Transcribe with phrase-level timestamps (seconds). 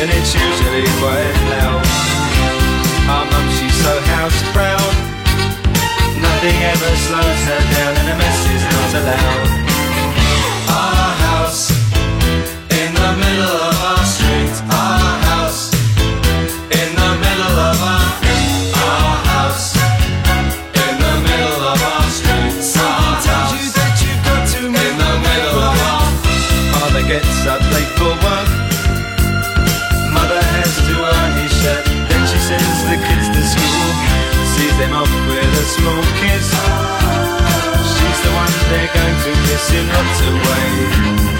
[0.00, 1.82] and it's usually quite loud.
[3.06, 4.94] My mum, she's so house proud,
[6.22, 9.37] nothing ever slows her down, and a mess is not allowed.
[35.68, 36.48] Small kiss.
[37.92, 41.37] She's the one they're going to kiss in lots of ways.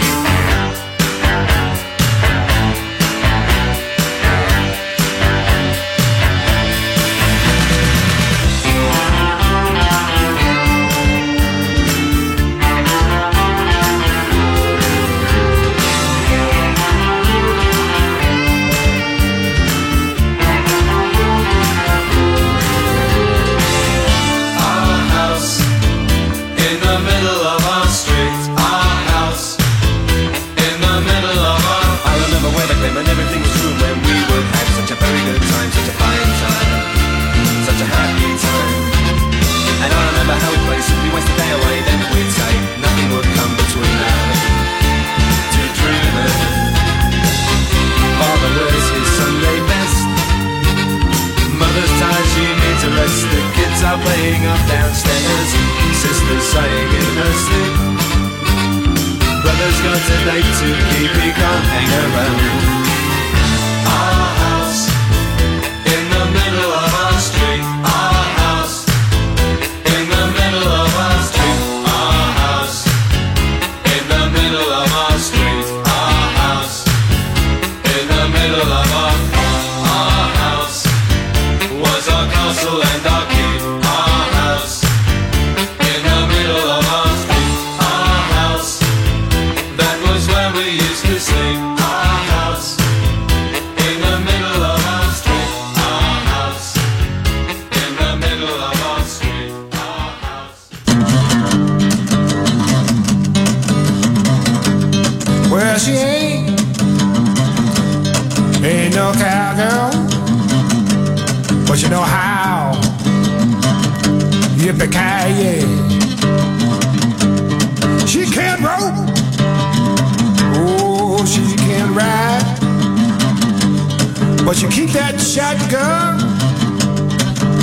[124.48, 126.16] But you keep that shotgun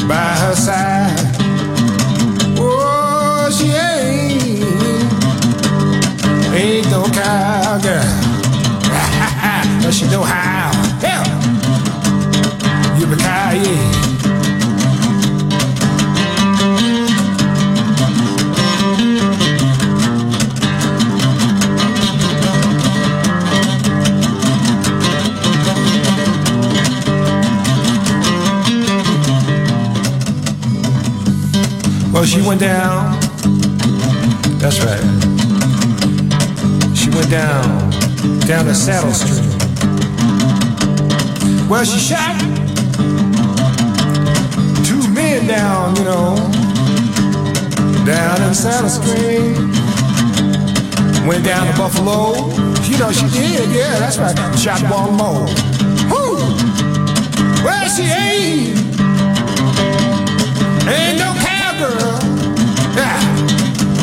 [0.08, 1.18] by her side.
[2.60, 4.62] Oh, she ain't,
[6.54, 8.06] ain't no cowgirl.
[9.84, 10.55] but she know how.
[32.26, 33.20] she went down.
[34.58, 35.00] That's right.
[36.96, 37.90] She went down,
[38.48, 39.46] down to Saddle Street.
[41.70, 42.40] Well, she shot
[44.86, 46.36] two men down, you know,
[48.06, 49.58] down in Saddle Street.
[51.28, 52.34] Went down to Buffalo.
[52.86, 54.36] You know, she did, yeah, that's right.
[54.58, 55.48] Shot one more.
[56.10, 56.38] Who?
[57.64, 58.25] Where's she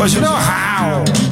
[0.03, 1.32] But you know how.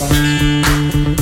[0.00, 1.21] Música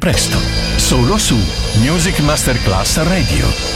[0.00, 0.38] Presto,
[0.76, 1.36] solo su
[1.82, 3.69] Music Masterclass Radio.